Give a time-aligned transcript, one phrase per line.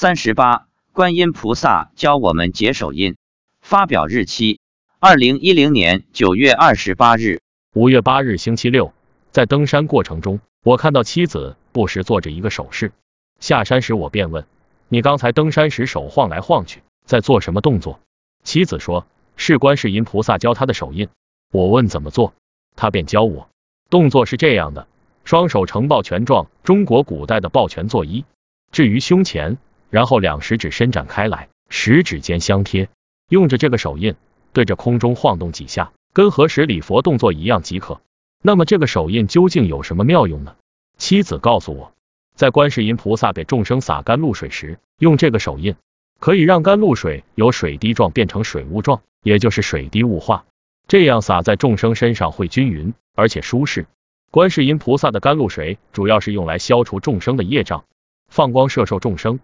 [0.00, 3.16] 三十八，观音菩萨教我们解手印。
[3.60, 4.60] 发表日期：
[5.00, 7.40] 二零一零年九月二十八日。
[7.74, 8.92] 五月八日星期六，
[9.32, 12.92] 在登山过程中，我看到妻子不时做着一个手势。
[13.40, 14.46] 下山时，我便问
[14.86, 17.98] ：“你刚才登山时手晃来晃去，在做什么动作？”
[18.44, 19.04] 妻子说
[19.34, 21.08] ：“是观世音菩萨教他的手印。”
[21.50, 22.34] 我问怎么做，
[22.76, 23.48] 他便教我。
[23.90, 24.86] 动作是这样的：
[25.24, 28.22] 双手呈抱拳状，中国古代的抱拳作揖，
[28.70, 29.58] 置于胸前。
[29.90, 32.88] 然后两食指伸展开来，食指尖相贴，
[33.28, 34.14] 用着这个手印
[34.52, 38.00] 对着空中晃动几下，跟合十礼佛动作一样即可。
[38.42, 40.56] 那么这个手印究竟有什么妙用呢？
[40.96, 41.92] 妻子告诉我，
[42.34, 45.74] 在观世音菩萨给众生洒甘露水时，用这个手印
[46.20, 50.44] 可以让甘露水由水滴状变成水雾状，也就是水滴雾化，
[50.86, 53.86] 这样洒在众生身上会均匀而且舒适。
[54.30, 57.84] 观世音菩萨的甘露水主要是用来消除众生的业障，
[58.28, 59.40] 放光摄受众生。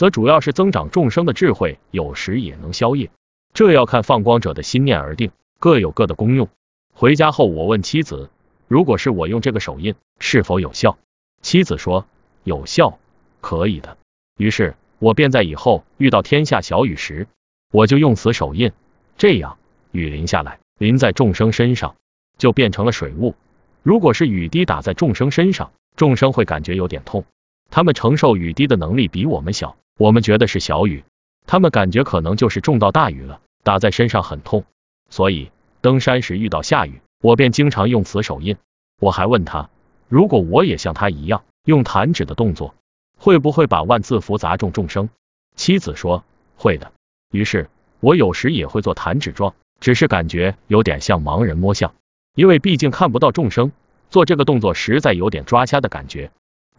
[0.00, 3.10] 则主要是增长众生的智慧，有时也能消业，
[3.52, 6.48] 这要看放光者的心念而定，各有各的功用。
[6.94, 8.30] 回家后，我问妻子，
[8.66, 10.96] 如果是我用这个手印，是否有效？
[11.42, 12.06] 妻子说
[12.44, 12.98] 有效，
[13.42, 13.98] 可以的。
[14.38, 17.26] 于是，我便在以后遇到天下小雨时，
[17.70, 18.72] 我就用此手印，
[19.18, 19.58] 这样
[19.92, 21.94] 雨淋下来，淋在众生身上，
[22.38, 23.34] 就变成了水雾。
[23.82, 27.26] 如果是雨滴打在众生身上，众生会感觉有点痛，
[27.70, 29.76] 他们承受雨滴的能力比我们小。
[29.96, 31.04] 我们觉得是小雨，
[31.46, 34.64] 他们感觉可能就是中到大雨了，打在身上很痛。
[35.10, 38.56] 所以登山时遇到下雨，我便经常用此手印。
[38.98, 39.68] 我还问他，
[40.08, 42.74] 如果我也像他一样用弹指的动作，
[43.18, 45.10] 会不会把万字符砸中众生？
[45.54, 46.24] 妻子说
[46.56, 46.92] 会的。
[47.30, 47.68] 于是
[48.00, 51.94] 我有时也会做弹指状，只是感觉有点像盲人摸象，
[52.34, 53.70] 因为毕竟看不到众生，
[54.08, 56.30] 做这个动作实在有点抓瞎的感觉，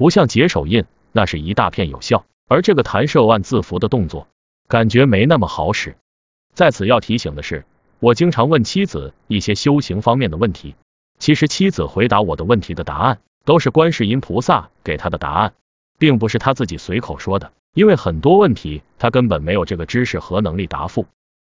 [0.02, 2.26] 不像解手印，那是一大片有效。
[2.48, 4.28] 而这个弹射万字符的动作，
[4.68, 5.96] 感觉没那么好使。
[6.56, 7.66] 在此要提醒的是，
[8.00, 10.74] 我经常问妻子一些修行方面的问题，
[11.20, 15.54] 其实妻子回答我的问题的答案，都是观世音菩萨给他的答案，
[16.00, 17.52] 并不是他自己随口说的。
[17.76, 21.06] 因为很多问题他根本没有这个知识和能力答复。